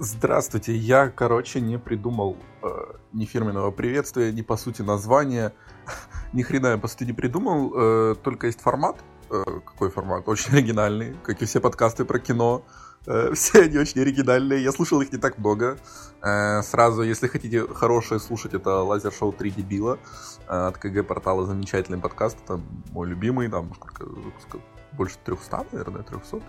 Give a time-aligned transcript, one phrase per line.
[0.00, 2.68] Здравствуйте, я, короче, не придумал э,
[3.12, 5.52] ни фирменного приветствия, ни, по сути, названия.
[6.32, 9.02] ни хрена я, по сути, не придумал, э, только есть формат.
[9.28, 10.28] Э, какой формат?
[10.28, 12.62] Очень оригинальный, как и все подкасты про кино.
[13.06, 15.78] Э, все они очень оригинальные, я слушал их не так много.
[16.22, 19.98] Э, сразу, если хотите хорошее слушать, это лазер-шоу 3 дебила
[20.46, 22.60] э, от КГ-портала, замечательный подкаст, это
[22.92, 24.60] мой любимый, там, сколько выпусков?
[24.92, 26.40] Больше 300, наверное, 300.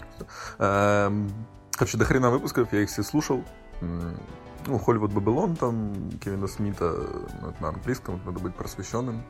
[0.59, 1.11] 300.
[1.79, 3.41] Короче, до хрена выпусков, я их все слушал.
[3.79, 6.91] Ну, Холливуд Бабилон, там, Кевина Смита,
[7.41, 9.23] ну, на английском, надо быть просвещенным.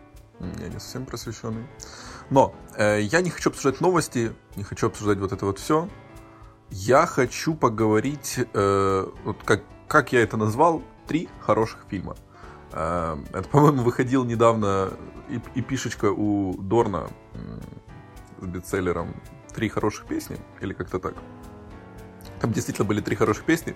[0.58, 1.67] Я не совсем просвещенный.
[2.31, 5.88] Но э, я не хочу обсуждать новости, не хочу обсуждать вот это вот все.
[6.72, 12.16] Я хочу поговорить, э, вот как, как я это назвал, три хороших фильма.
[12.72, 14.89] Э, это, по-моему, выходил недавно
[15.30, 17.59] и, и пишечка у Дорна э,
[18.41, 19.13] с бестселлером
[19.53, 21.14] «Три хороших песни» или как-то так.
[22.40, 23.76] Там действительно были три хороших песни.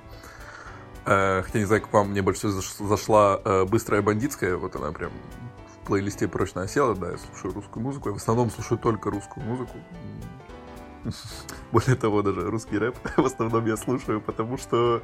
[1.06, 4.56] Э, хотя не знаю, как вам, мне больше зашла э, «Быстрая бандитская».
[4.56, 5.12] Вот она прям
[5.68, 6.96] в плейлисте прочно осела.
[6.96, 8.10] Да, я слушаю русскую музыку.
[8.10, 9.78] Я в основном слушаю только русскую музыку.
[11.72, 15.04] Более того, даже русский рэп в основном я слушаю, потому что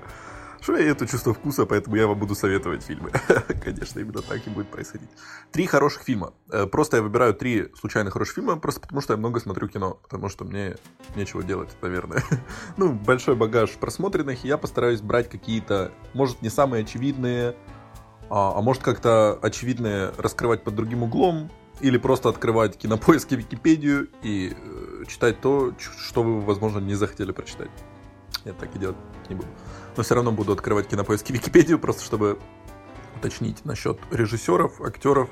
[0.61, 3.11] что я это чувство вкуса, поэтому я вам буду советовать фильмы.
[3.63, 5.09] Конечно, именно так и будет происходить.
[5.51, 6.33] Три хороших фильма.
[6.51, 9.99] Э, просто я выбираю три случайно хороших фильма, просто потому что я много смотрю кино,
[10.01, 10.75] потому что мне
[11.15, 12.23] нечего делать, наверное.
[12.77, 17.55] ну, большой багаж просмотренных, и я постараюсь брать какие-то, может, не самые очевидные,
[18.29, 21.49] а, а может, как-то очевидные раскрывать под другим углом,
[21.81, 27.69] или просто открывать кинопоиски Википедию и э, читать то, что вы, возможно, не захотели прочитать.
[28.45, 28.97] Я так и делать
[29.29, 29.49] не буду
[29.99, 32.39] но все равно буду открывать кинопоиски Википедию, просто чтобы
[33.17, 35.29] уточнить насчет режиссеров, актеров.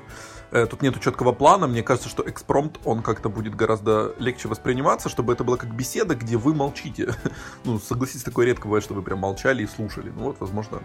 [0.50, 1.66] Э, тут нету четкого плана.
[1.66, 6.14] Мне кажется, что экспромт, он как-то будет гораздо легче восприниматься, чтобы это было как беседа,
[6.14, 7.14] где вы молчите.
[7.64, 10.12] Ну, согласитесь, такое редко бывает, что прям молчали и слушали.
[10.14, 10.82] Ну вот, возможно,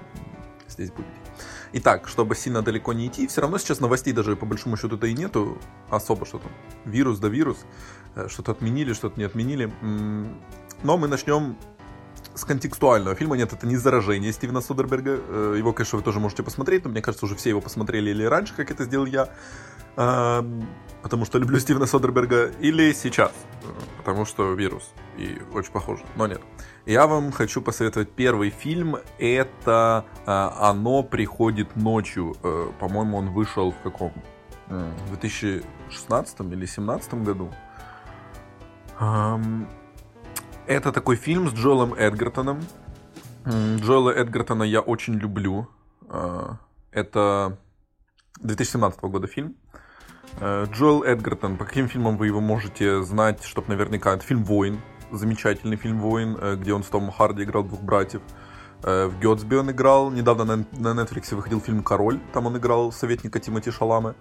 [0.70, 1.12] здесь будете.
[1.74, 5.14] Итак, чтобы сильно далеко не идти, все равно сейчас новостей даже по большому счету-то и
[5.14, 5.58] нету
[5.90, 6.52] особо, что там
[6.86, 7.58] вирус да вирус,
[8.16, 9.74] э, что-то отменили, что-то не отменили.
[10.84, 11.58] Но мы начнем
[12.36, 13.38] с контекстуального фильма.
[13.38, 15.20] Нет, это не заражение Стивена Содерберга.
[15.28, 18.24] Э, его, конечно, вы тоже можете посмотреть, но мне кажется, уже все его посмотрели или
[18.24, 19.30] раньше, как это сделал я.
[19.96, 22.52] Потому что люблю Стивена Содерберга.
[22.60, 23.32] Или сейчас.
[23.64, 23.68] Э,
[23.98, 24.92] потому что вирус.
[25.18, 26.04] И очень похоже.
[26.16, 26.42] Но нет.
[26.86, 28.98] Я вам хочу посоветовать первый фильм.
[29.20, 32.36] Это э, «Оно приходит ночью».
[32.80, 34.14] По-моему, он вышел в каком?
[34.68, 37.52] В 2016 или 2017 году.
[40.66, 42.62] Это такой фильм с Джоэлом Эдгертоном.
[43.46, 45.68] Джоэла Эдгертона я очень люблю.
[46.08, 46.58] А,
[46.92, 47.58] это
[48.40, 49.58] 2017 года фильм.
[50.40, 54.14] А, Джоэл Эдгертон, по каким фильмам вы его можете знать, чтобы наверняка...
[54.14, 54.80] Это фильм «Воин»,
[55.12, 58.22] замечательный фильм «Воин», э, где он с Томом Харди играл двух братьев.
[58.84, 60.12] Э, в Гетсби он играл.
[60.12, 64.16] Недавно на Netflix выходил фильм «Король», там он играл советника Тимоти Шаламы.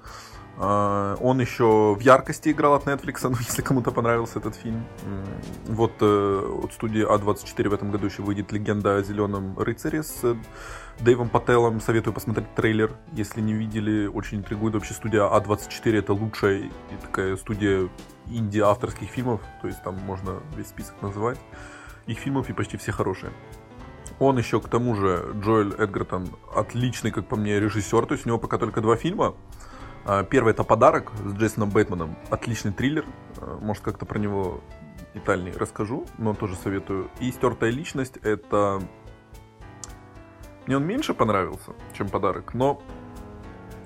[0.59, 4.85] А, он еще в яркости играл от Netflix, ну, если кому-то понравился этот фильм.
[5.67, 10.23] Вот э, от студии А24 в этом году еще выйдет «Легенда о зеленом рыцаре» с
[10.23, 10.37] э,
[11.01, 11.81] Дэйвом Пателлом.
[11.81, 14.07] Советую посмотреть трейлер, если не видели.
[14.07, 14.75] Очень интригует.
[14.75, 16.71] Вообще студия А24 это лучшая
[17.01, 17.89] такая студия
[18.27, 19.41] инди-авторских фильмов.
[19.63, 21.39] То есть там можно весь список называть.
[22.07, 23.33] Их фильмов и почти все хорошие.
[24.19, 28.07] Он еще, к тому же, Джоэль Эдгертон, отличный, как по мне, режиссер.
[28.07, 29.35] То есть у него пока только два фильма.
[30.05, 32.17] А, первый это подарок с Джейсоном Бэтменом.
[32.31, 33.07] Отличный триллер.
[33.39, 34.61] А, может, как-то про него
[35.15, 37.11] детальнее расскажу, но тоже советую.
[37.21, 38.83] И стертая личность это.
[40.67, 42.81] Мне он меньше понравился, чем подарок, но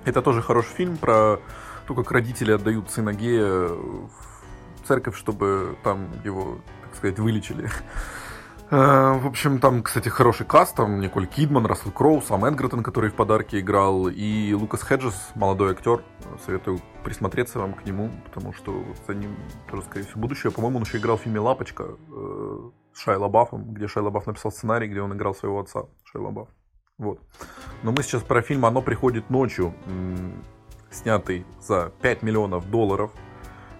[0.05, 1.39] это тоже хороший фильм про
[1.87, 7.69] то, как родители отдают сына гея в церковь, чтобы там его, так сказать, вылечили.
[8.69, 13.09] Э, в общем, там, кстати, хороший каст, там Николь Кидман, Рассел Кроу, сам Эдгертон, который
[13.09, 16.03] в подарке играл, и Лукас Хеджес, молодой актер.
[16.45, 19.37] Советую присмотреться вам к нему, потому что за ним
[19.69, 20.51] тоже, скорее всего, будущее.
[20.51, 22.59] По-моему, он еще играл в фильме «Лапочка» э,
[22.93, 26.49] с Шайла Баффом, где Шайла Бафф написал сценарий, где он играл своего отца, Шайла Бафф.
[26.97, 27.21] Вот.
[27.83, 29.73] Но мы сейчас про фильм «Оно приходит ночью»,
[30.91, 33.11] снятый за 5 миллионов долларов,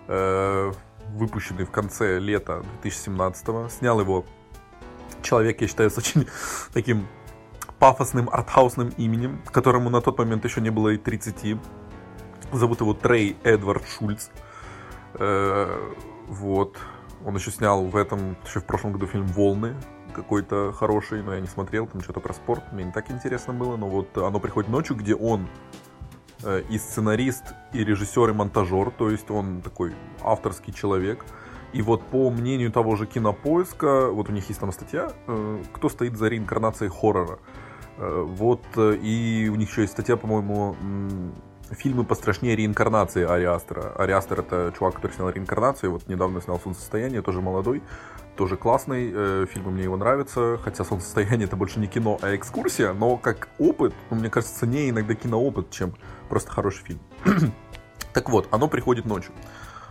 [0.08, 0.72] э,
[1.10, 3.70] выпущенный в конце лета 2017 -го.
[3.70, 4.26] Снял его
[5.22, 6.28] человек, я считаю, с очень
[6.74, 7.08] таким
[7.80, 11.58] пафосным артхаусным именем, которому на тот момент еще не было и 30.
[12.52, 14.30] Зовут его Трей Эдвард Шульц.
[15.16, 15.94] Э,
[16.28, 16.78] вот.
[17.26, 19.76] Он еще снял в этом, еще в прошлом году фильм «Волны»,
[20.14, 23.76] какой-то хороший, но я не смотрел, там что-то про спорт, мне не так интересно было,
[23.76, 25.48] но вот оно приходит ночью, где он
[26.44, 27.44] э, и сценарист,
[27.74, 29.94] и режиссер, и монтажер, то есть он такой
[30.24, 31.26] авторский человек–
[31.74, 35.90] И вот по мнению того же Кинопоиска, вот у них есть там статья, э, кто
[35.90, 37.40] стоит за реинкарнацией хоррора.
[37.98, 40.76] Э, вот, и у них еще есть статья, по-моему,
[41.72, 43.94] фильмы пострашнее реинкарнации Ари Астера.
[43.98, 47.82] Ари Астер это чувак, который снял реинкарнацию, вот недавно снял «Солнцестояние», тоже молодой,
[48.36, 52.94] тоже классный, э, фильм мне его нравится, хотя «Солнцестояние» это больше не кино, а экскурсия,
[52.94, 55.96] но как опыт, ну, мне кажется, ценнее иногда киноопыт, чем
[56.30, 57.00] просто хороший фильм.
[58.14, 59.34] так вот, оно приходит ночью.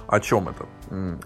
[0.09, 0.67] О чем это?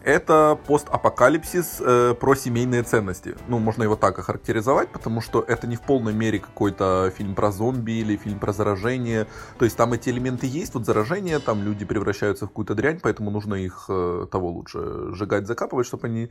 [0.04, 3.36] Это постапокалипсис э, про семейные ценности.
[3.48, 7.52] Ну, можно его так охарактеризовать, потому что это не в полной мере какой-то фильм про
[7.52, 9.26] зомби или фильм про заражение.
[9.58, 13.30] То есть там эти элементы есть, вот заражение, там люди превращаются в какую-то дрянь, поэтому
[13.30, 16.30] нужно их э, того лучше сжигать, закапывать, чтобы они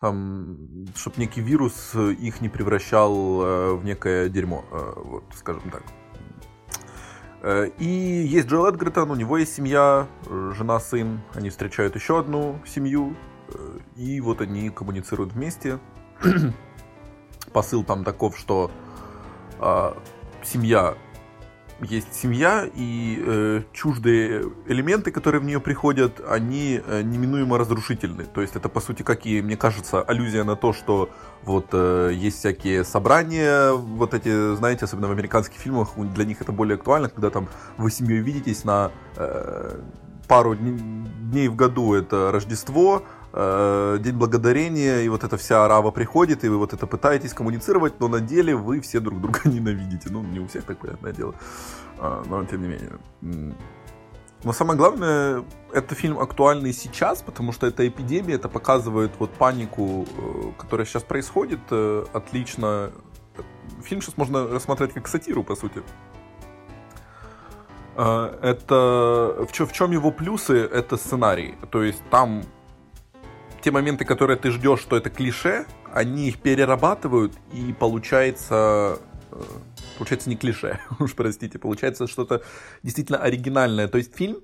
[0.00, 3.12] там, чтобы некий вирус их не превращал
[3.42, 5.82] э, в некое дерьмо, э, вот, скажем так.
[7.42, 11.20] Э, и есть Джоэл Эдгертон, у него есть семья, э, жена, сын.
[11.34, 13.16] Они встречают еще одну семью.
[13.48, 15.78] Э, и вот они коммуницируют вместе.
[17.52, 18.70] Посыл там таков, что
[20.44, 20.94] семья
[21.82, 28.24] есть семья, и э, чуждые элементы, которые в нее приходят, они э, неминуемо разрушительны.
[28.24, 31.10] То есть это, по сути, как и, мне кажется, аллюзия на то, что
[31.42, 36.52] вот э, есть всякие собрания, вот эти, знаете, особенно в американских фильмах, для них это
[36.52, 39.80] более актуально, когда там вы семьей видитесь на э,
[40.28, 46.42] пару дней в году, это Рождество, Э, День Благодарения, и вот эта вся арава приходит,
[46.42, 50.08] и вы вот это пытаетесь коммуницировать, но на деле вы все друг друга ненавидите.
[50.10, 51.34] Ну, не у всех так, понятное дело,
[51.98, 53.54] а, но тем не менее.
[54.42, 60.06] Но самое главное, это фильм актуальный сейчас, потому что это эпидемия, это показывает вот панику,
[60.16, 62.90] э, которая сейчас происходит, э, отлично.
[63.84, 65.82] Фильм сейчас можно рассматривать как сатиру, по сути.
[67.96, 70.56] Это в чем, в чем его плюсы?
[70.56, 71.56] Это сценарий.
[71.70, 72.42] То есть там
[73.60, 78.98] те моменты, которые ты ждешь, что это клише, они их перерабатывают, и получается
[79.30, 79.42] э,
[79.98, 82.42] получается не клише, уж простите, получается что-то
[82.82, 83.88] действительно оригинальное.
[83.88, 84.38] То есть фильм,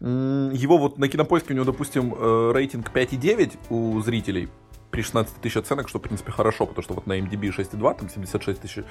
[0.00, 4.48] его вот на кинопоиске у него, допустим, э, рейтинг 5,9 у зрителей
[4.90, 8.08] при 16 тысяч оценок, что, в принципе, хорошо, потому что вот на MDB 6,2, там
[8.08, 8.84] 76 тысяч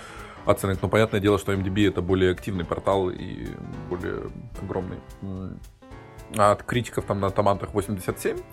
[0.46, 3.48] оценок, но понятное дело, что MDB это более активный портал и
[3.90, 4.30] более
[4.62, 4.98] огромный.
[6.38, 8.44] А от критиков там на томатах 87, Э,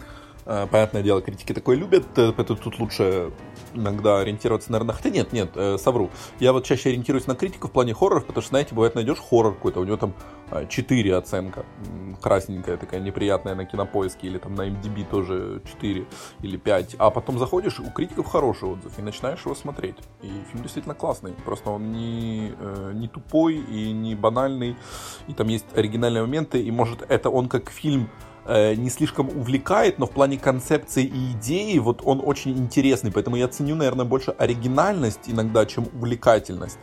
[0.47, 3.33] понятное дело, критики такое любят, э, поэтому тут лучше
[3.75, 4.95] иногда ориентироваться, наверное.
[4.95, 6.11] Хотя нет, нет, э, совру.
[6.39, 9.55] Я вот чаще ориентируюсь на критику в плане хорроров, потому что, знаете, бывает, найдешь хоррор
[9.55, 10.15] какой-то, у него там
[10.69, 11.67] 4 оценка,
[12.23, 16.07] красненькая такая неприятная на кинопоиске, или там на MDB тоже 4
[16.43, 19.97] или 5, а потом заходишь, у критиков хороший отзыв, и начинаешь его смотреть.
[20.23, 22.53] И фильм действительно классный, просто он не,
[22.95, 24.77] не тупой и не банальный,
[25.27, 28.09] и там есть оригинальные моменты, и может это он как фильм
[28.49, 33.35] Э, не слишком увлекает, но в плане концепции и идеи вот он очень интересный, поэтому
[33.35, 36.79] я ценю, наверное, больше оригинальность иногда, чем увлекательность.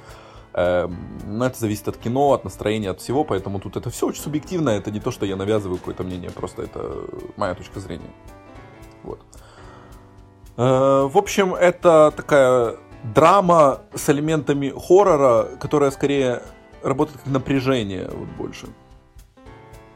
[0.55, 4.21] Эм, но это зависит от кино, от настроения, от всего, поэтому тут это все очень
[4.21, 6.95] субъективно, это не то, что я навязываю какое-то мнение, просто это
[7.37, 8.11] моя точка зрения.
[9.03, 9.19] Вот.
[10.57, 12.75] Э, в общем, это такая
[13.15, 16.41] драма с элементами хоррора, которая скорее
[16.83, 18.67] работает как напряжение вот больше.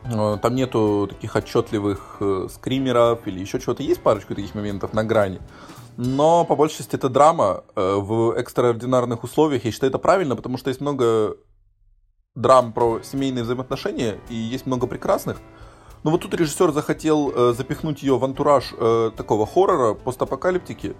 [0.10, 3.84] Э, там нету таких отчетливых э, скримеров или еще чего-то.
[3.84, 5.40] Есть парочку таких моментов на грани.
[5.98, 9.66] Но по большей части это драма э, в экстраординарных условиях.
[9.66, 11.38] Я считаю это правильно, потому что есть много
[12.36, 15.38] драм про семейные взаимоотношения и есть много прекрасных.
[16.04, 18.72] Но вот тут режиссер захотел запихнуть ее в антураж
[19.18, 20.96] такого хоррора, постапокалиптики.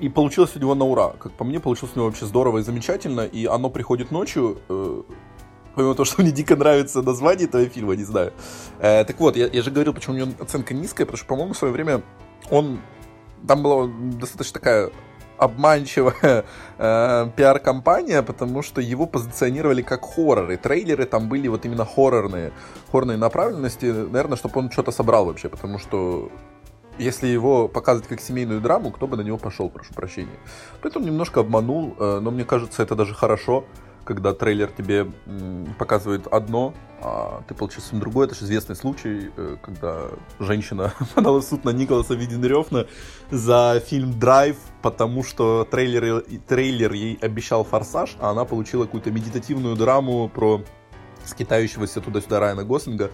[0.00, 1.10] И получилось у него на ура.
[1.18, 3.20] Как по мне, получилось у него вообще здорово и замечательно.
[3.20, 4.56] И оно приходит ночью
[5.80, 8.34] Помимо того, что мне дико нравится название этого фильма, не знаю.
[8.80, 11.54] Э, так вот, я, я же говорил, почему у него оценка низкая, потому что, по-моему,
[11.54, 12.02] в свое время
[12.50, 12.80] он...
[13.48, 13.88] Там была
[14.20, 14.90] достаточно такая
[15.38, 16.44] обманчивая
[16.78, 22.52] э, пиар-компания, потому что его позиционировали как хоррор, и трейлеры там были вот именно хоррорные,
[22.92, 26.30] хоррорные направленности, наверное, чтобы он что-то собрал вообще, потому что
[26.98, 30.38] если его показывать как семейную драму, кто бы на него пошел, прошу прощения.
[30.82, 33.64] Поэтому немножко обманул, э, но мне кажется, это даже хорошо,
[34.04, 35.06] когда трейлер тебе
[35.78, 38.26] показывает одно, а ты получил совсем другое.
[38.26, 42.86] Это же известный случай, э, когда женщина подала в суд на Николаса Виденрёвна
[43.30, 49.76] за фильм «Драйв», потому что трейлер, трейлер ей обещал «Форсаж», а она получила какую-то медитативную
[49.76, 50.62] драму про
[51.24, 53.10] скитающегося туда-сюда Райана Гослинга.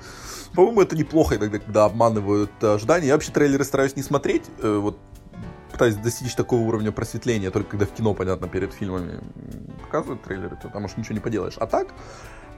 [0.55, 3.09] По-моему, это неплохо иногда, когда обманывают ожидания.
[3.09, 4.45] Я вообще трейлеры стараюсь не смотреть.
[4.63, 4.99] Э, вот
[5.77, 9.21] пытаюсь достичь такого уровня просветления, только когда в кино, понятно, перед фильмами
[9.85, 11.55] показывают трейлеры, то там уж ничего не поделаешь.
[11.59, 11.89] А так,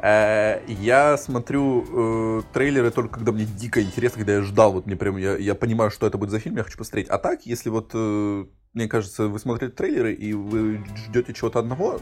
[0.01, 4.97] Э, я смотрю э, трейлеры только когда мне дико интересно, когда я ждал, вот мне
[4.97, 7.09] прям, я, я понимаю, что это будет за фильм, я хочу посмотреть.
[7.09, 8.45] А так, если вот, э,
[8.75, 12.01] мне кажется, вы смотрите трейлеры и вы ждете чего-то одного,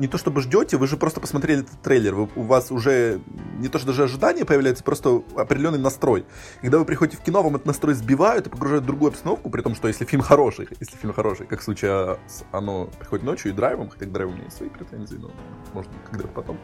[0.00, 3.20] не то чтобы ждете, вы же просто посмотрели этот трейлер, вы, у вас уже
[3.58, 6.24] не то что даже ожидание появляется, просто определенный настрой.
[6.62, 9.60] Когда вы приходите в кино, вам этот настрой сбивают и погружают в другую обстановку, при
[9.60, 13.52] том, что если фильм хороший, если фильм хороший, как в случае с «Оно приходит ночью»
[13.52, 15.30] и «Драйвом», хотя к «Драйву» у меня есть свои претензии, но
[15.74, 16.58] можно когда-то потом.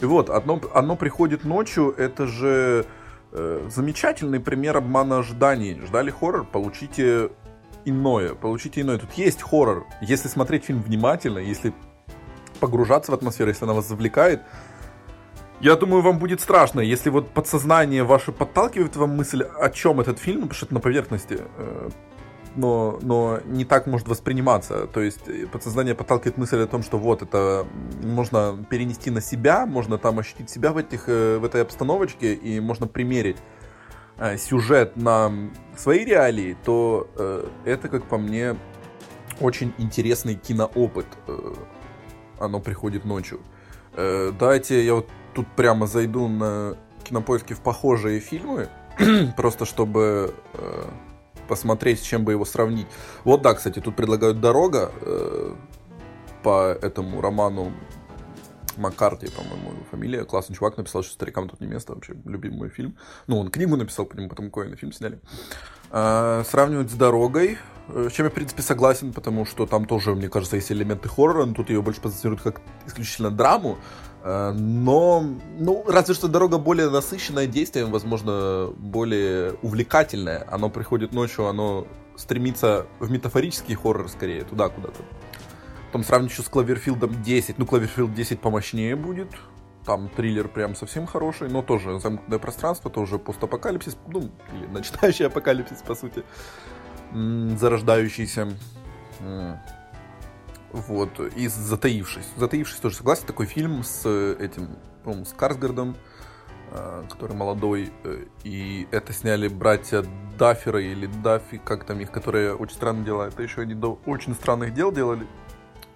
[0.00, 2.86] И вот, «Одно, «Оно приходит ночью»— это же
[3.32, 5.78] э, замечательный пример обмана ожиданий.
[5.86, 7.30] Ждали хоррор, получите
[7.84, 8.96] иное, получите иное.
[8.96, 9.86] Тут есть хоррор.
[10.00, 11.74] Если смотреть фильм внимательно, если
[12.60, 14.42] погружаться в атмосферу, если она вас завлекает,
[15.60, 20.18] я думаю, вам будет страшно, если вот подсознание ваше подталкивает вам мысль, о чем этот
[20.18, 21.90] фильм, потому что это на поверхности, э,
[22.56, 24.86] но, но не так может восприниматься.
[24.86, 27.66] То есть э, подсознание подталкивает мысль о том, что вот это
[28.02, 32.58] можно перенести на себя, можно там ощутить себя в, этих, э, в этой обстановочке, и
[32.60, 33.36] можно примерить
[34.36, 35.32] сюжет на
[35.76, 37.08] свои реалии, то
[37.64, 38.54] это, как по мне,
[39.40, 41.06] очень интересный киноопыт
[42.40, 43.40] оно приходит ночью.
[43.94, 48.68] Э, давайте я вот тут прямо зайду на кинопоиски в похожие фильмы,
[49.36, 50.84] просто чтобы э,
[51.48, 52.86] посмотреть, с чем бы его сравнить.
[53.24, 55.54] Вот да, кстати, тут предлагают «Дорога» э,
[56.42, 57.72] по этому роману
[58.80, 60.24] Маккарти, по-моему, его фамилия.
[60.24, 61.94] Классный чувак написал, что «Старикам тут не место».
[61.94, 62.96] Вообще, любимый мой фильм.
[63.26, 65.20] Ну, он книгу написал по нему, потом Коэна фильм сняли.
[65.90, 67.58] А, сравнивать с «Дорогой».
[67.88, 71.08] Э, с чем я, в принципе, согласен, потому что там тоже, мне кажется, есть элементы
[71.08, 73.78] хоррора, но тут ее больше позиционируют как исключительно драму.
[74.22, 75.24] Э, но,
[75.58, 80.46] ну, разве что дорога более насыщенная действием, возможно, более увлекательная.
[80.50, 85.02] Оно приходит ночью, оно стремится в метафорический хоррор скорее, туда куда-то.
[85.90, 87.58] Потом сравнить еще с Клаверфилдом 10.
[87.58, 89.34] Ну, Клаверфилд 10 помощнее будет.
[89.84, 95.82] Там триллер прям совсем хороший, но тоже замкнутое пространство, тоже постапокалипсис, ну, или начинающий апокалипсис,
[95.82, 96.22] по сути
[97.12, 98.52] зарождающийся.
[100.70, 102.28] Вот, и затаившись.
[102.36, 104.68] Затаившись тоже согласен, такой фильм с этим,
[105.02, 105.96] по-моему, с Карсгардом,
[106.70, 110.04] э, который молодой, э, и это сняли братья
[110.38, 113.34] Дафферы или Даффи, как там их, которые очень странно делают.
[113.34, 115.26] Это еще они до очень странных дел делали.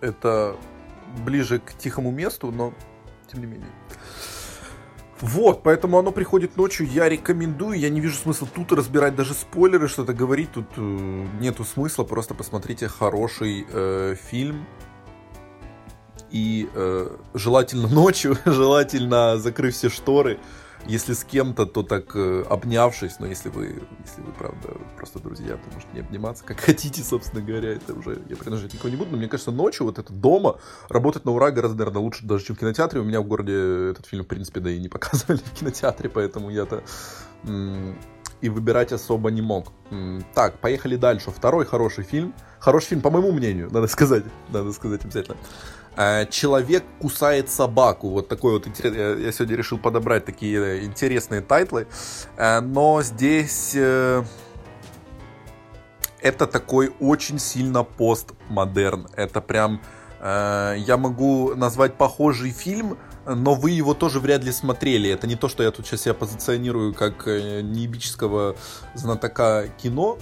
[0.00, 0.56] Это
[1.24, 2.72] ближе к тихому месту, но
[3.30, 3.70] тем не менее.
[5.20, 9.88] Вот, поэтому оно приходит ночью, я рекомендую, я не вижу смысла тут разбирать даже спойлеры,
[9.88, 14.66] что-то говорить, тут э, нету смысла, просто посмотрите хороший э, фильм,
[16.30, 20.40] и э, желательно ночью, желательно закрыв все шторы,
[20.86, 25.56] если с кем-то, то так э, обнявшись, но если вы, если вы, правда, просто друзья,
[25.56, 29.12] то можете не обниматься, как хотите, собственно говоря, это уже, я принуждать никого не буду,
[29.12, 32.56] но мне кажется, ночью вот это дома работать на ура гораздо, наверное, лучше даже, чем
[32.56, 33.00] в кинотеатре.
[33.00, 36.50] У меня в городе этот фильм, в принципе, да и не показывали в кинотеатре, поэтому
[36.50, 36.82] я-то
[38.40, 39.72] и выбирать особо не мог.
[40.34, 41.30] Так, поехали дальше.
[41.30, 42.34] Второй хороший фильм.
[42.58, 44.24] Хороший фильм, по моему мнению, надо сказать.
[44.50, 45.36] Надо сказать обязательно.
[45.96, 48.10] Э, человек кусает собаку.
[48.10, 48.66] Вот такой вот.
[48.66, 51.86] Я сегодня решил подобрать такие интересные title ы.
[52.36, 54.24] Э, но здесь э,
[56.20, 59.08] это такой очень сильно постмодерн.
[59.16, 59.80] Это прям
[60.26, 62.96] я могу назвать похожий фильм,
[63.26, 65.10] но вы его тоже вряд ли смотрели.
[65.10, 68.56] Это не то, что я тут сейчас себя позиционирую как неебического
[68.94, 70.16] знатока кино.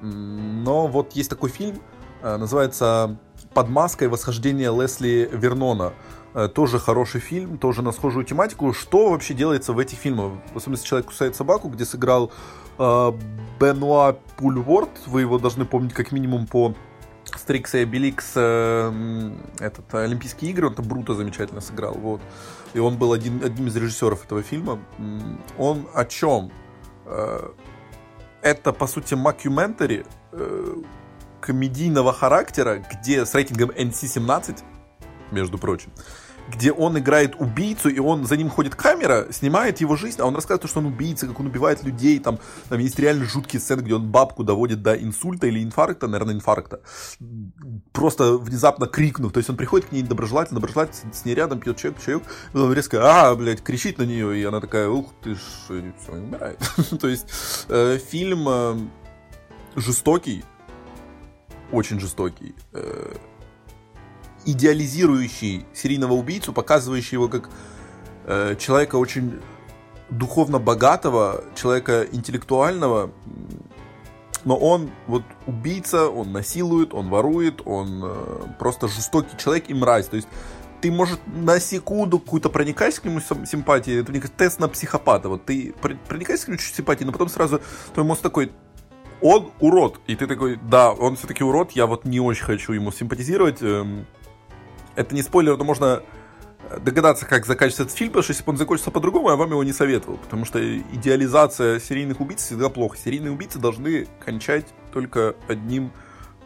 [0.00, 1.80] Но вот есть такой фильм,
[2.20, 3.16] называется
[3.56, 5.94] под маской восхождения Лесли Вернона.
[6.34, 8.74] Э, тоже хороший фильм, тоже на схожую тематику.
[8.74, 10.32] Что вообще делается в этих фильмах?
[10.52, 12.30] В особенности «Человек кусает собаку», где сыграл
[12.78, 13.12] э,
[13.58, 14.90] Бенуа Пульворд.
[15.06, 16.74] Вы его должны помнить как минимум по
[17.24, 22.20] Стрикс и Обеликс, э, этот, Олимпийские игры, он там Бруто замечательно сыграл, вот.
[22.74, 24.78] И он был один, одним из режиссеров этого фильма.
[25.56, 26.52] Он о чем?
[27.06, 27.48] Э,
[28.42, 30.74] это, по сути, макюментари, э,
[31.46, 34.62] комедийного характера, где с рейтингом NC-17,
[35.30, 35.92] между прочим,
[36.48, 40.34] где он играет убийцу, и он за ним ходит камера, снимает его жизнь, а он
[40.34, 42.38] рассказывает, что он убийца, как он убивает людей, там,
[42.68, 46.80] там есть реально жуткие сцены, где он бабку доводит до инсульта или инфаркта, наверное, инфаркта,
[47.92, 51.76] просто внезапно крикнув, то есть он приходит к ней доброжелательно, доброжелательно, с ней рядом пьет
[51.76, 52.22] чаек, чаек,
[52.54, 55.38] и он резко, а, блядь, кричит на нее, и она такая, ух ты ж,
[55.70, 56.58] и все, умирает.
[57.00, 57.26] то есть
[57.68, 58.76] э, фильм э,
[59.76, 60.44] жестокий,
[61.72, 63.14] очень жестокий, э,
[64.44, 67.50] идеализирующий серийного убийцу, показывающий его как
[68.24, 69.40] э, человека очень
[70.10, 73.10] духовно богатого, человека интеллектуального,
[74.44, 78.14] но он вот убийца, он насилует, он ворует, он э,
[78.60, 80.06] просто жестокий человек и мразь.
[80.06, 80.28] То есть
[80.80, 85.28] ты, может, на секунду какую-то проникаешь к нему симпатии, это мне кажется, тест на психопата.
[85.28, 85.74] Вот ты
[86.06, 87.60] проникаешь к нему чуть симпатии, но потом сразу
[87.92, 88.52] твой мозг такой,
[89.20, 90.00] он урод.
[90.06, 93.62] И ты такой, да, он все-таки урод, я вот не очень хочу ему симпатизировать.
[93.62, 94.06] Эм,
[94.94, 96.02] это не спойлер, но можно
[96.80, 99.62] догадаться, как заканчивается этот фильм, потому что если бы он закончился по-другому, я вам его
[99.62, 100.18] не советовал.
[100.18, 102.96] Потому что идеализация серийных убийц всегда плохо.
[102.96, 105.92] Серийные убийцы должны кончать только одним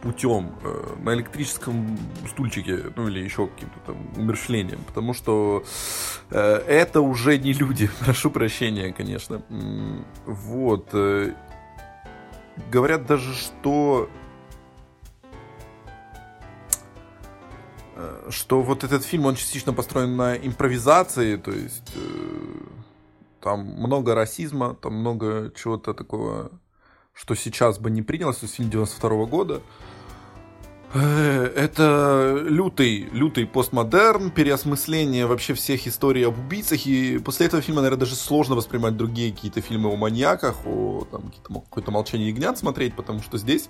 [0.01, 1.97] путем э, на электрическом
[2.27, 5.63] стульчике, ну или еще каким-то там умершлением, потому что
[6.31, 9.43] э, это уже не люди, прошу прощения, конечно.
[10.25, 10.89] Вот.
[12.69, 14.09] Говорят даже, что
[17.95, 21.99] э, что вот этот фильм, он частично построен на импровизации, то есть э,
[23.41, 26.51] там много расизма, там много чего-то такого,
[27.13, 29.61] что сейчас бы не принялось, то есть фильм 92 -го года,
[30.99, 38.01] это лютый, лютый постмодерн, переосмысление вообще всех историй об убийцах, и после этого фильма, наверное,
[38.01, 43.21] даже сложно воспринимать другие какие-то фильмы о маньяках, о там, какое-то «Молчание ягнят» смотреть, потому
[43.21, 43.69] что здесь,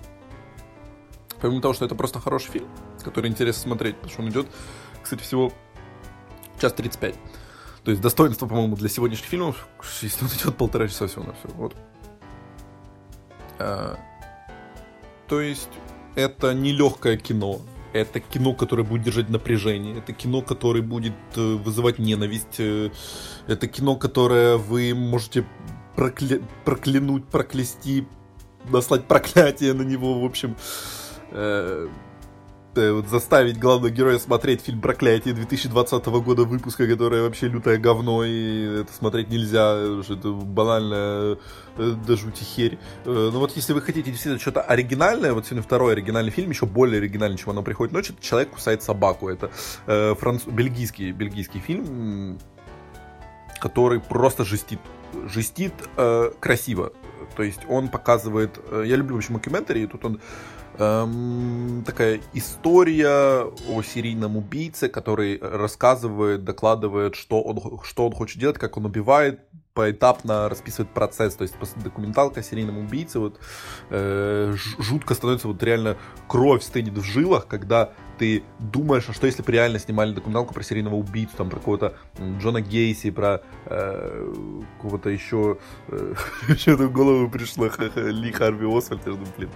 [1.40, 2.68] помимо того, что это просто хороший фильм,
[3.04, 4.46] который интересно смотреть, потому что он идет,
[5.00, 5.52] кстати, всего
[6.60, 7.14] час 35.
[7.84, 9.68] То есть достоинство, по-моему, для сегодняшних фильмов,
[10.00, 11.48] если он идет полтора часа всего на все.
[11.54, 11.76] Вот.
[13.58, 13.96] А,
[15.28, 15.70] то есть
[16.14, 17.60] это не легкое кино.
[17.92, 19.98] Это кино, которое будет держать напряжение.
[19.98, 22.58] Это кино, которое будет э, вызывать ненависть.
[22.58, 22.90] Э,
[23.46, 25.44] это кино, которое вы можете
[25.94, 26.40] прокля...
[26.64, 28.06] проклянуть, проклясти,
[28.70, 30.20] наслать проклятие на него.
[30.20, 30.56] В общем,
[31.32, 31.88] Э,
[32.74, 38.80] вот заставить главного героя смотреть фильм «Проклятие» 2020 года выпуска, которое вообще лютое говно, и
[38.80, 41.38] это смотреть нельзя, что это банальная
[41.76, 42.78] э, до жути херь.
[43.04, 46.66] Э, но вот если вы хотите действительно что-то оригинальное, вот сегодня второй оригинальный фильм, еще
[46.66, 49.28] более оригинальный, чем «Оно приходит ночью», это «Человек кусает собаку».
[49.28, 49.50] Это
[49.86, 50.44] э, франц...
[50.46, 52.38] бельгийский, бельгийский фильм,
[53.60, 54.80] который просто жестит.
[55.26, 56.92] Жестит э, красиво.
[57.36, 58.58] То есть он показывает...
[58.70, 60.20] Э, я люблю, в общем, и тут он
[60.78, 68.58] эм, такая история о серийном убийце, который рассказывает, докладывает, что он, что он хочет делать,
[68.58, 69.40] как он убивает,
[69.74, 73.40] поэтапно расписывает процесс, то есть документалка о серийном убийце, вот
[73.90, 75.96] э, жутко становится, вот реально
[76.28, 80.62] кровь стынет в жилах, когда ты думаешь, а что если бы реально снимали документалку про
[80.62, 81.94] серийного убийцу, там про какого-то
[82.38, 84.34] Джона Гейси, про э,
[84.76, 86.14] какого-то еще, э,
[86.56, 89.50] что-то в голову пришло, Ли Харви Освальд, я думаю, блин,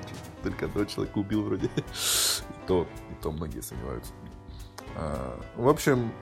[0.51, 1.67] только одного человека убил вроде.
[1.67, 4.13] И то, и то многие сомневаются.
[4.97, 6.13] А, в общем,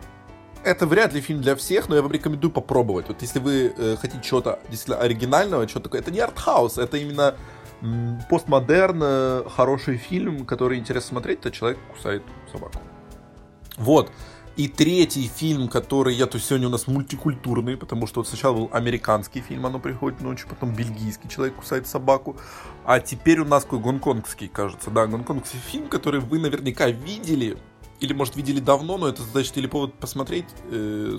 [0.64, 3.08] это вряд ли фильм для всех, но я вам рекомендую попробовать.
[3.08, 7.34] Вот если вы э, хотите чего-то действительно оригинального, что такое, это не артхаус, это именно
[7.82, 12.80] м, постмодерн, э, хороший фильм, который интересно смотреть, это человек кусает собаку.
[13.76, 14.10] Вот.
[14.56, 18.54] И третий фильм, который я, то есть сегодня у нас мультикультурный, потому что вот сначала
[18.54, 22.36] был американский фильм, оно приходит ночью, потом бельгийский человек кусает собаку,
[22.84, 27.58] а теперь у нас какой гонконгский, кажется, да, гонконгский фильм, который вы наверняка видели,
[27.98, 31.18] или, может, видели давно, но это, значит, или повод посмотреть, э,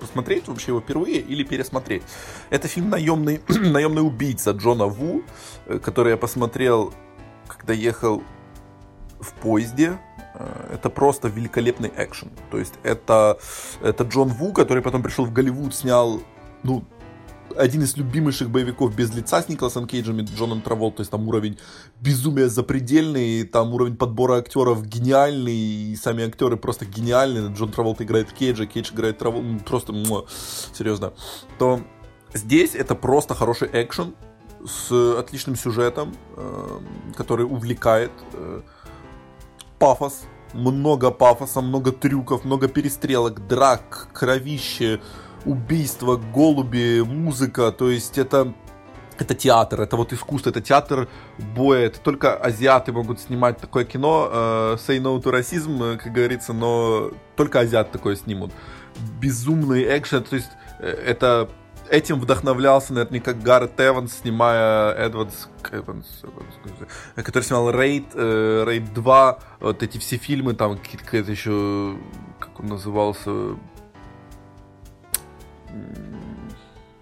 [0.00, 2.02] посмотреть вообще его впервые или пересмотреть.
[2.50, 5.22] Это фильм «Наемный, наемный убийца» Джона Ву,
[5.66, 6.92] э, который я посмотрел,
[7.46, 8.20] когда ехал
[9.20, 9.98] в поезде.
[10.42, 12.30] Э, это просто великолепный экшен.
[12.50, 13.38] То есть это,
[13.82, 16.22] это Джон Ву, который потом пришел в Голливуд, снял
[16.62, 16.84] ну,
[17.56, 21.28] один из любимейших боевиков без лица с Николасом Кейджем и Джоном Травол, то есть там
[21.28, 21.58] уровень
[22.00, 25.54] безумия запредельный, там уровень подбора актеров гениальный,
[25.92, 30.24] и сами актеры просто гениальные, Джон Траволт играет Кейджа, Кейдж играет Травол, ну, просто, муа,
[30.72, 31.12] серьезно,
[31.58, 31.80] то
[32.32, 34.14] здесь это просто хороший экшен
[34.64, 36.80] с отличным сюжетом, э,
[37.16, 38.62] который увлекает, э,
[39.78, 45.00] пафос, много пафоса, много трюков, много перестрелок, драк, кровище,
[45.44, 48.54] убийства, голуби, музыка, то есть это
[49.18, 51.08] это театр, это вот искусство, это театр
[51.54, 56.52] боя, это только азиаты могут снимать такое кино, uh, say no to racism, как говорится,
[56.52, 58.52] но только азиаты такое снимут.
[59.20, 61.48] Безумный экшен, то есть э, это
[61.92, 69.38] этим вдохновлялся наверняка Гаррет Эванс, снимая Эдвардс, Эванс, Эванс который снимал Рейд, э, Рейд 2,
[69.60, 71.98] вот эти все фильмы, там какие-то еще,
[72.40, 73.56] как он назывался,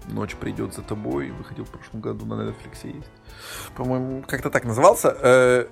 [0.09, 3.13] Ночь придет за тобой, выходил в прошлом году на Netflix есть.
[3.77, 5.17] По-моему, как-то так назывался.
[5.21, 5.67] Э,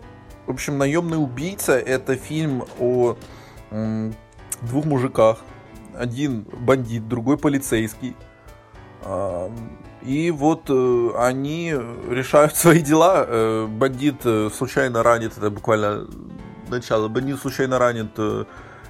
[0.46, 3.16] в общем, Наемный убийца это фильм о
[4.62, 5.40] двух мужиках.
[5.96, 8.14] Один бандит, другой полицейский.
[10.02, 11.74] И вот э, они
[12.08, 13.24] решают свои дела.
[13.26, 14.22] Э, бандит
[14.54, 16.06] случайно ранит, это буквально
[16.68, 18.11] начало, бандит случайно ранит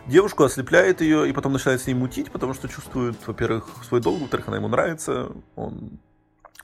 [0.09, 4.21] девушку, ослепляет ее, и потом начинает с ней мутить, потому что чувствует, во-первых, свой долг,
[4.21, 6.01] во-вторых, она ему нравится, он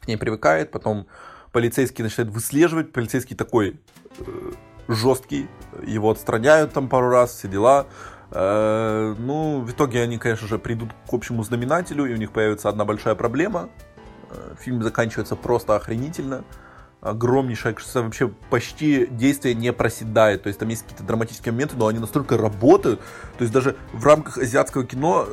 [0.00, 1.07] к ней привыкает, потом
[1.52, 3.80] полицейский начинает выслеживать, полицейский такой
[4.18, 4.52] э,
[4.88, 5.48] жесткий,
[5.87, 7.87] его отстраняют там пару раз, все дела.
[8.35, 12.68] Э, ну, в итоге они, конечно же, придут к общему знаменателю, и у них появится
[12.68, 13.70] одна большая проблема.
[14.31, 16.44] Э, фильм заканчивается просто охренительно
[17.01, 20.42] огромнейшая, вообще почти действие не проседает.
[20.42, 23.01] То есть там есть какие-то драматические моменты, но они настолько работают.
[23.37, 25.29] То есть даже в рамках азиатского кино,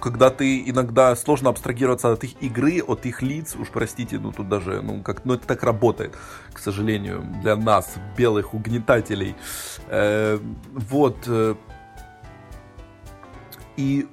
[0.00, 4.48] когда ты иногда сложно абстрагироваться от их игры, от их лиц, уж простите, ну тут
[4.48, 6.12] даже, ну как, ну это так работает,
[6.52, 9.36] к сожалению, для нас, белых угнетателей.
[9.86, 10.40] Э,
[10.74, 11.28] вот.
[13.76, 14.06] И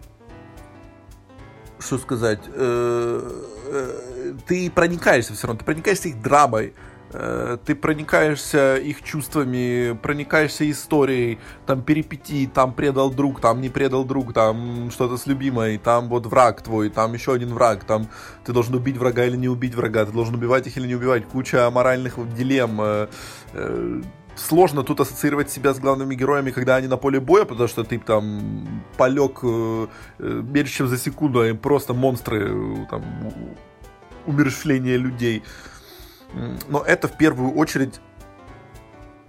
[1.79, 6.73] что сказать, э, э, ты проникаешься все равно, ты проникаешься их драмой,
[7.11, 14.05] Э, ты проникаешься их чувствами, проникаешься историей, там перипетии, там предал друг, там не предал
[14.05, 18.07] друг, там что-то с любимой, там вот враг твой, там еще один враг, там
[18.45, 21.25] ты должен убить врага или не убить врага, ты должен убивать их или не убивать,
[21.25, 23.09] куча моральных дилемм.
[24.39, 27.67] Э, э, сложно тут ассоциировать себя с главными героями, когда они на поле боя, потому
[27.67, 29.43] что ты там полег
[30.19, 33.03] меньше, чем за секунду, они просто монстры, там,
[34.25, 35.43] умерщвление людей.
[36.67, 37.99] Но это в первую очередь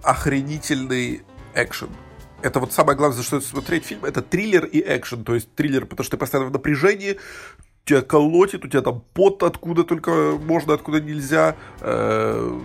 [0.03, 1.23] охренительный
[1.55, 1.89] экшен.
[2.41, 5.23] Это вот самое главное, за что смотреть фильм, это триллер и экшен.
[5.23, 7.17] То есть триллер, потому что ты постоянно в напряжении,
[7.85, 11.55] тебя колотит, у тебя там пот откуда только можно, откуда нельзя.
[11.81, 12.59] Э,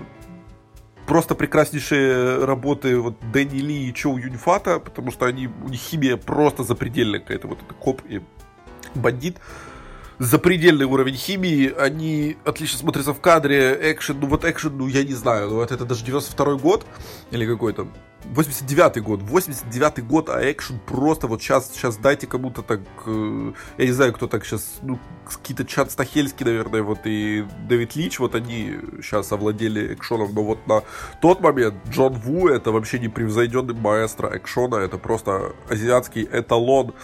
[1.06, 6.16] просто прекраснейшие работы вот Дэнни Ли и Чоу Юньфата, потому что они, у них химия
[6.16, 7.48] просто запредельная какая-то.
[7.48, 8.20] Вот это коп и
[8.94, 9.38] бандит
[10.18, 15.12] запредельный уровень химии, они отлично смотрятся в кадре, экшен, ну вот экшен, ну я не
[15.12, 16.86] знаю, вот это даже 92 год,
[17.30, 17.88] или какой-то,
[18.24, 23.84] 89 год, 89 год, а экшен просто вот сейчас, сейчас дайте кому-то так, э, я
[23.84, 28.34] не знаю, кто так сейчас, ну, какие-то Чад Стахельский, наверное, вот и Дэвид Лич, вот
[28.34, 30.82] они сейчас овладели экшоном, но вот на
[31.20, 36.94] тот момент Джон Ву это вообще непревзойденный маэстро экшона, это просто азиатский эталон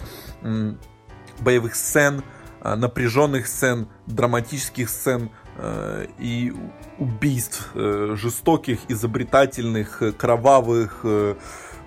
[1.39, 2.23] боевых сцен,
[2.63, 6.53] напряженных сцен, драматических сцен э, и
[6.97, 11.05] убийств э, жестоких, изобретательных, кровавых,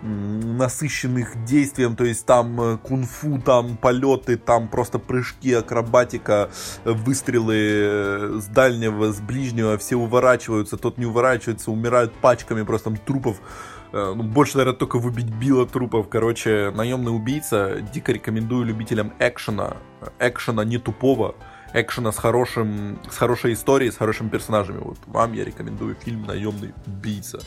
[0.03, 6.51] насыщенных действием, то есть там кунг-фу, там полеты, там просто прыжки, акробатика,
[6.85, 13.39] выстрелы с дальнего, с ближнего, все уворачиваются, тот не уворачивается, умирают пачками просто трупов.
[13.39, 16.09] Э, ну, больше, наверное, только выбить Билла трупов.
[16.09, 17.81] Короче, наемный убийца.
[17.93, 19.77] Дико рекомендую любителям экшена.
[20.19, 21.35] Экшена не тупого.
[21.73, 24.79] Экшена с, хорошим, с хорошей историей, с хорошими персонажами.
[24.79, 27.41] Вот вам я рекомендую фильм «Наемный убийца».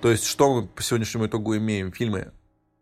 [0.00, 1.92] То есть, что мы по сегодняшнему итогу имеем?
[1.92, 2.32] Фильмы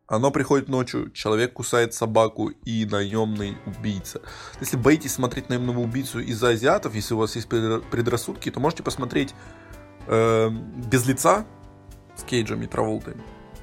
[0.09, 4.21] оно приходит ночью, человек кусает собаку и наемный убийца.
[4.61, 9.35] Если боитесь смотреть наемного убийцу из-за азиатов, если у вас есть предрассудки, то можете посмотреть
[10.07, 11.45] э, без лица
[12.17, 13.15] с Кейджем и Траволтой.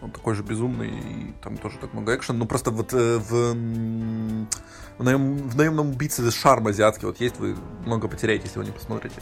[0.01, 2.37] Он такой же безумный, и там тоже так много экшен.
[2.37, 3.53] Ну, просто вот э, в,
[4.97, 8.71] в, наем, в наемном убийце шарм азиатский вот есть, вы много потеряете, если вы не
[8.71, 9.21] посмотрите.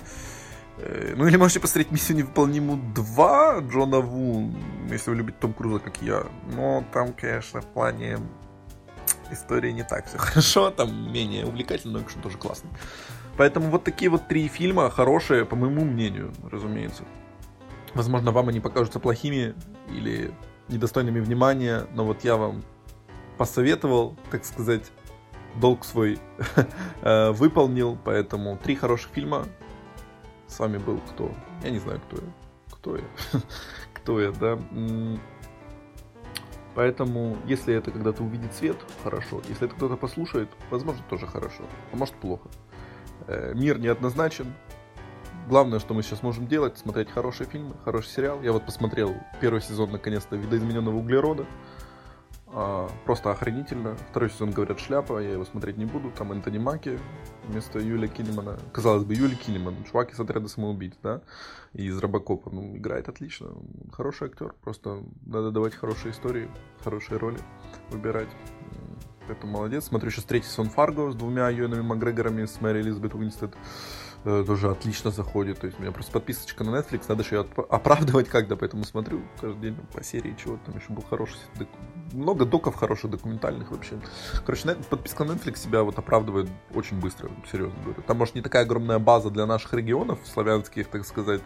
[0.77, 4.51] Э, ну, или можете посмотреть «Миссию невыполнимую 2» Джона Ву,
[4.89, 6.23] если вы любите Том Круза, как я.
[6.55, 8.17] Но там, конечно, в плане
[9.31, 12.71] истории не так все хорошо, там менее увлекательно, но экшен тоже классный.
[13.37, 17.03] Поэтому вот такие вот три фильма хорошие, по моему мнению, разумеется.
[17.93, 19.53] Возможно, вам они покажутся плохими
[19.89, 20.33] или
[20.69, 22.63] недостойными внимания, но вот я вам
[23.37, 24.91] посоветовал, так сказать,
[25.55, 26.19] долг свой
[27.01, 29.45] э, выполнил, поэтому три хороших фильма.
[30.47, 31.31] С вами был кто?
[31.63, 32.33] Я не знаю, кто я.
[32.71, 33.03] Кто я?
[33.93, 34.57] кто я, да?
[36.73, 39.41] Поэтому, если это когда-то увидит свет, хорошо.
[39.49, 41.63] Если это кто-то послушает, возможно, тоже хорошо.
[41.91, 42.47] А может, плохо.
[43.27, 44.53] Э, мир неоднозначен,
[45.51, 48.41] главное, что мы сейчас можем делать, смотреть хорошие фильмы, хороший сериал.
[48.41, 51.45] Я вот посмотрел первый сезон, наконец-то, видоизмененного углерода.
[52.47, 53.97] А, просто охренительно.
[54.11, 56.09] Второй сезон, говорят, шляпа, я его смотреть не буду.
[56.11, 56.97] Там Энтони Маки
[57.43, 58.57] вместо Юлия Кинемана.
[58.71, 61.21] Казалось бы, Юлия Кинеман, чувак из отряда самоубийц, да,
[61.73, 62.49] и из Робокопа.
[62.49, 63.49] Ну, играет отлично.
[63.91, 66.49] Хороший актер, просто надо давать хорошие истории,
[66.81, 67.39] хорошие роли
[67.89, 68.29] выбирать.
[69.27, 69.83] Это молодец.
[69.85, 73.53] Смотрю сейчас третий сезон Фарго с двумя Юэнами Макгрегорами, с Мэри Элизабет Уинстед.
[74.23, 75.59] Э, тоже отлично заходит.
[75.59, 79.21] То есть у меня просто подписочка на Netflix, надо еще ее оправдывать как-то, поэтому смотрю
[79.39, 81.37] каждый день по серии чего там еще был хороший.
[82.13, 83.99] Много доков хороших, документальных вообще.
[84.45, 88.01] Короче, подписка на Netflix себя вот оправдывает очень быстро, серьезно говорю.
[88.03, 91.41] Там, может, не такая огромная база для наших регионов, славянских, так сказать,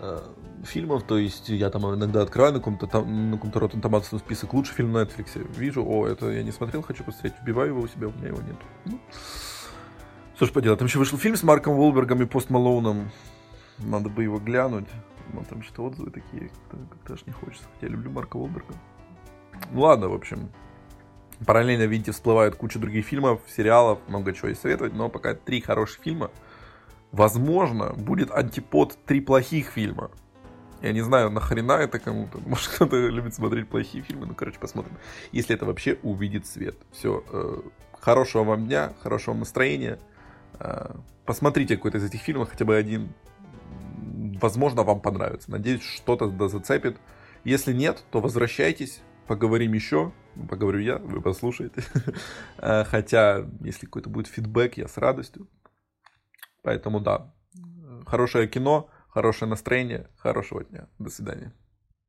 [0.00, 0.18] э,
[0.64, 4.54] фильмов, то есть я там иногда открываю на каком-то там, на каком-то Rotten Tomatoes список
[4.54, 7.88] лучший фильм на Netflix, вижу, о, это я не смотрел, хочу посмотреть, вбиваю его у
[7.88, 8.56] себя, у меня его нет.
[8.86, 8.98] Ну,
[10.42, 13.12] что ж поделать, там еще вышел фильм с Марком Волбергом и Пост Малоуном,
[13.78, 14.88] надо бы его глянуть,
[15.32, 18.74] но там что-то отзывы такие, как-то аж не хочется, хотя я люблю Марка Волберга.
[19.70, 20.50] Ну ладно, в общем,
[21.46, 26.00] параллельно, видите, всплывают куча других фильмов, сериалов, много чего и советовать, но пока три хороших
[26.02, 26.32] фильма,
[27.12, 30.10] возможно, будет антипод три плохих фильма.
[30.80, 32.38] Я не знаю, нахрена это кому-то.
[32.44, 34.26] Может, кто-то любит смотреть плохие фильмы.
[34.26, 34.98] Ну, короче, посмотрим.
[35.30, 36.74] Если это вообще увидит свет.
[36.90, 37.22] Все.
[37.30, 37.60] Э,
[38.00, 40.00] хорошего вам дня, хорошего настроения.
[40.58, 43.12] Э, посмотрите какой-то из этих фильмов, хотя бы один.
[44.40, 45.50] Возможно, вам понравится.
[45.50, 46.96] Надеюсь, что-то да зацепит.
[47.44, 50.12] Если нет, то возвращайтесь, поговорим еще.
[50.48, 51.82] Поговорю я, вы послушаете.
[52.58, 55.48] Э, хотя, если какой-то будет фидбэк, я с радостью.
[56.62, 57.34] Поэтому да,
[58.06, 60.88] хорошее кино, хорошее настроение, хорошего дня.
[60.98, 61.52] До свидания.